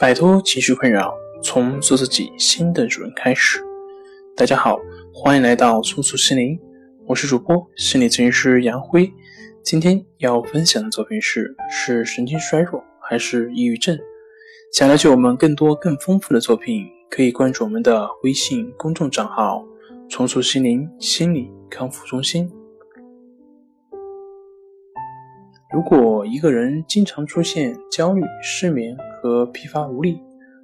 [0.00, 3.60] 摆脱情绪困扰，从做自己新的主人开始。
[4.34, 4.78] 大家好，
[5.12, 6.58] 欢迎来到重塑心灵，
[7.06, 9.12] 我是主播心理咨询师杨辉。
[9.62, 13.98] 今天要分享的作品是：是神经衰弱还是抑郁症？
[14.72, 19.62] 想了解我们更多更丰富的作品，可以关注我们的微信公众账号
[20.08, 22.50] “重塑心灵心理康复中心”。
[25.72, 30.20] 如果一个人经常出现焦虑、失眠和疲乏无力，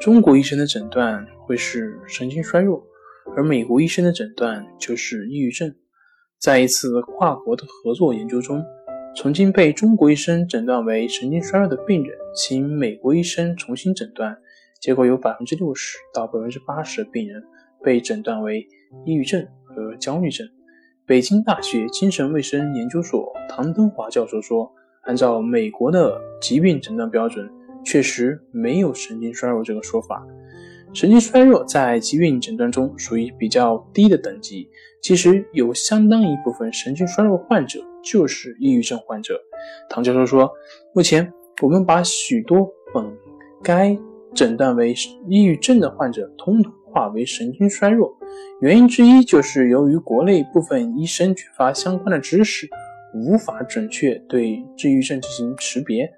[0.00, 2.82] 中国医生的诊断会是神经衰弱，
[3.36, 5.72] 而美国医生的诊断就是抑郁症。
[6.40, 8.60] 在一次跨国的合作研究中，
[9.14, 14.36] 曾经被中国医生诊断为神经衰弱的病人，请美国医生重新诊断，
[14.80, 17.40] 结果有百分之六十到百分之八十的病人
[17.84, 18.66] 被诊断为
[19.06, 20.44] 抑郁症和焦虑症。
[21.06, 24.68] 北京大学精神卫生研究所唐登华教授说。
[25.08, 27.50] 按照美国的疾病诊断标准，
[27.82, 30.22] 确实没有神经衰弱这个说法。
[30.92, 34.68] 神经衰弱在疾病诊断中属于比较低的等级。
[35.00, 39.40] 其实有相当一部分神经衰弱患者就是抑郁症患者。
[39.88, 40.50] 唐教授说，
[40.94, 43.10] 目前我们把许多本
[43.62, 43.96] 该
[44.34, 44.92] 诊断为
[45.26, 48.14] 抑郁症的患者，通通化为神经衰弱。
[48.60, 52.68] 原因之一就是由于国内部分医生缺乏相关的知识。
[53.14, 56.08] 无法准确对抑郁症进行识别。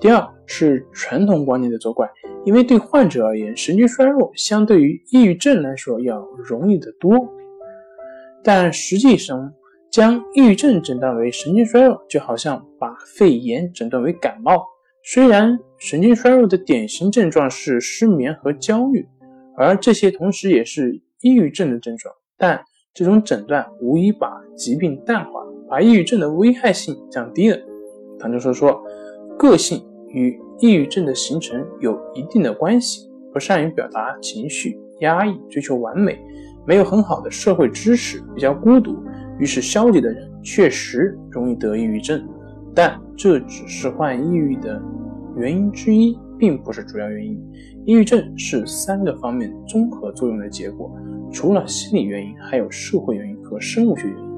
[0.00, 2.08] 第二是传统观念的作怪，
[2.44, 7.16] 因为对患者而言，神经衰弱相对于抑郁症来说要容易得多。
[8.42, 9.52] 但实际上，
[9.90, 14.64] 将抑郁症诊断为神经衰弱，就好像把肺炎诊断为感冒。
[15.02, 19.06] 虽然神经衰弱的典型症状是失眠和焦虑，
[19.56, 22.62] 而这些同时也是抑郁症的症状，但
[22.92, 25.39] 这种诊断无疑把疾病淡化。
[25.70, 27.56] 把抑郁症的危害性降低了。
[28.18, 28.82] 唐教授说，
[29.38, 33.08] 个性与抑郁症的形成有一定的关系。
[33.32, 36.18] 不善于表达情绪、压抑、追求完美、
[36.66, 38.96] 没有很好的社会知识、比较孤独、
[39.38, 42.20] 于是消极的人，确实容易得抑郁症。
[42.74, 44.82] 但这只是患抑郁的
[45.36, 47.40] 原因之一，并不是主要原因。
[47.86, 50.90] 抑郁症是三个方面综合作用的结果，
[51.30, 54.29] 除了心理原因，还有社会原因和生物学原因。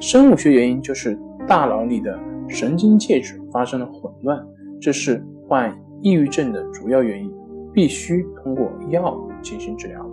[0.00, 1.16] 生物学原因就是
[1.46, 2.18] 大脑里的
[2.48, 4.42] 神经介质发生了混乱，
[4.80, 7.30] 这是患抑郁症的主要原因，
[7.70, 10.10] 必须通过药物进行治疗。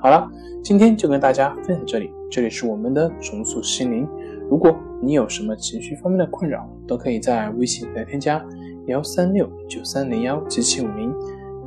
[0.00, 0.26] 好了，
[0.62, 4.08] 今天就跟大家分享这里，这里是我们的重塑心灵。
[4.48, 8.42] 如果你有什么情绪方面的困扰，都可以在微信来添加
[8.86, 11.14] 幺三六九三零幺七七五零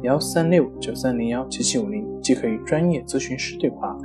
[0.02, 3.96] 幺三六九三零幺七七五零，即可与专业咨询师对话，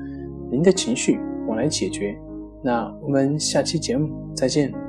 [0.50, 1.18] 您的情绪
[1.48, 2.14] 我来解决。
[2.62, 4.81] 那我们下期节目再见。